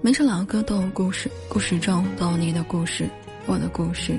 [0.00, 3.08] 每首老歌都有故事，故事中都有你的故事，
[3.46, 4.18] 我的故事，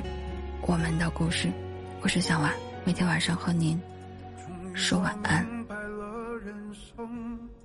[0.61, 1.49] 我们的故事。
[2.01, 2.53] 我是小婉，
[2.83, 3.79] 每天晚上和您
[4.73, 5.45] 说晚安。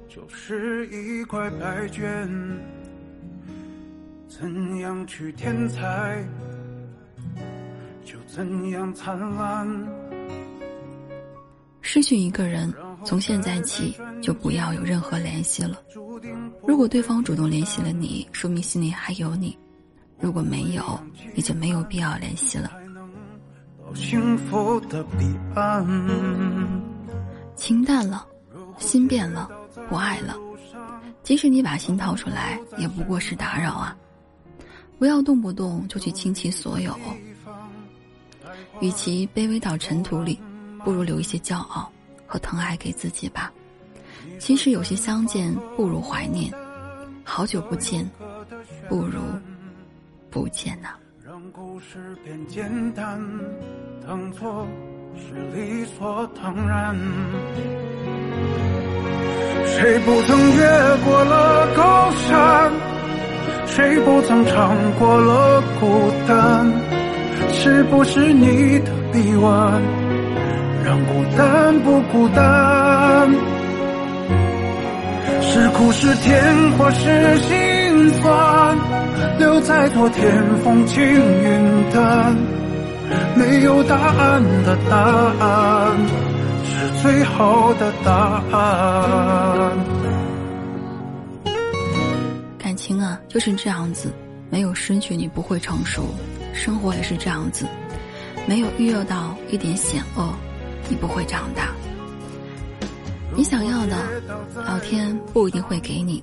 [0.09, 2.29] 就是一块白卷，
[4.29, 6.25] 怎样去添彩，
[8.05, 9.67] 就怎样灿烂。
[11.81, 12.73] 失去一个人，
[13.05, 15.81] 从现在起就不要有任何联系了。
[16.67, 19.57] 如果对方主动联系了你，说明心里还有你；
[20.19, 21.01] 如果没有，
[21.35, 22.71] 你就没有必要联系了。
[27.57, 28.27] 情淡了，
[28.79, 29.51] 心变了，
[29.89, 30.37] 不爱了。
[31.23, 33.97] 即使你把心掏出来，也不过是打扰啊！
[34.99, 36.95] 不要动不动就去倾其所有。
[38.81, 40.41] 与其卑微到尘土里，
[40.85, 41.91] 不如留一些骄傲
[42.27, 43.53] 和疼爱给自己吧。
[44.39, 46.53] 其实有些相见不如怀念，
[47.25, 48.09] 好久不见，
[48.89, 49.21] 不如
[50.31, 50.89] 不见呐。
[51.25, 53.21] 让故事变简单，
[54.07, 54.67] 当作
[55.17, 56.95] 是理所当然。
[59.67, 62.73] 谁不曾越过了高山？
[63.67, 66.71] 谁不曾尝过了孤单？
[67.53, 69.83] 是不是你的臂弯，
[70.85, 73.31] 让孤单不孤单？
[75.55, 78.77] 是苦是甜或是心酸，
[79.39, 82.37] 留在昨天风轻云淡。
[83.37, 85.97] 没有答案的答案，
[86.65, 89.71] 是最好的答案。
[92.59, 94.13] 感情啊，就是这样子，
[94.51, 96.03] 没有失去你不会成熟；
[96.53, 97.65] 生活也是这样子，
[98.45, 100.35] 没有遇到一点险恶，
[100.89, 101.69] 你不会长大。
[103.37, 103.97] 你想要的，
[104.65, 106.23] 老天不一定会给你，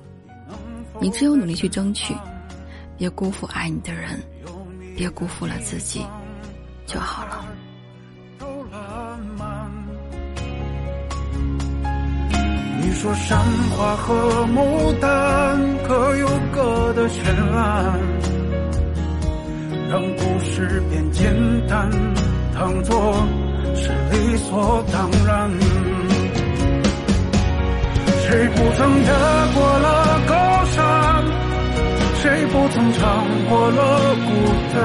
[1.00, 2.14] 你只有努力去争取，
[2.96, 4.18] 别辜负爱你的人，
[4.96, 6.04] 别辜负了自己，
[6.86, 7.44] 就好了。
[12.80, 13.38] 你说山
[13.70, 17.22] 花和牡丹各有各的绚
[17.52, 18.00] 烂，
[19.90, 21.34] 让故事变简
[21.68, 21.90] 单，
[22.54, 23.14] 当作
[23.76, 25.50] 是理所当然。
[28.32, 29.10] 谁不曾越
[29.52, 30.80] 过了高山？
[32.14, 34.30] 谁不曾尝过了孤
[34.72, 34.80] 单？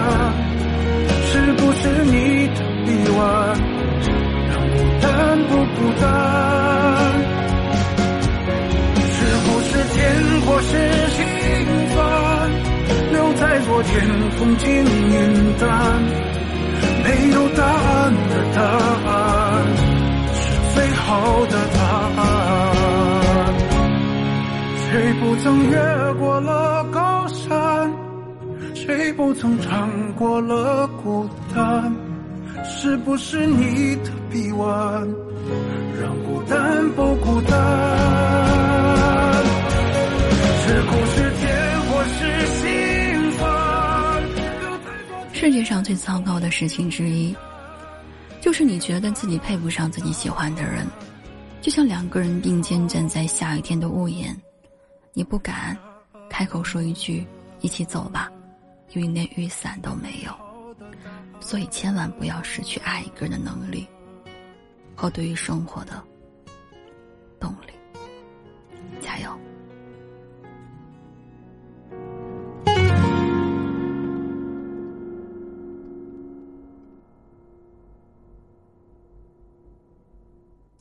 [1.28, 3.58] 是不是你的臂弯，
[4.50, 5.08] 让孤单
[5.48, 6.06] 不孤单？
[9.14, 9.16] 是
[9.46, 9.98] 不是甜
[10.42, 10.72] 或是
[11.16, 11.24] 心
[11.96, 11.98] 酸？
[13.14, 13.96] 留在昨天，
[14.32, 15.68] 风轻云淡。
[17.02, 18.62] 没有答案的答
[19.10, 19.66] 案，
[20.36, 20.44] 是
[20.76, 22.67] 最好的答案。
[24.90, 27.94] 谁不曾越过了高山？
[28.74, 31.94] 谁不曾尝过了孤单？
[32.64, 35.06] 是不是你的臂弯，
[36.02, 37.58] 让孤单不孤单？
[40.64, 44.24] 是苦是甜或是心酸？
[45.34, 47.36] 世界上最糟糕的事情之一，
[48.40, 50.88] 就是你觉得自己配不上自己喜欢的人，
[51.62, 54.34] 就像两个人并肩站在下雨天的屋檐。
[55.18, 55.76] 你不敢
[56.30, 57.26] 开口说一句
[57.62, 58.32] “一起走吧”，
[58.94, 60.32] 因为连雨伞都没有。
[61.40, 63.88] 所以千万不要失去爱一个人的能力
[64.96, 66.04] 和对于生活的